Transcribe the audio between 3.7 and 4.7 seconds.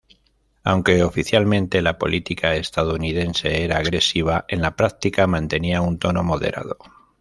agresiva, en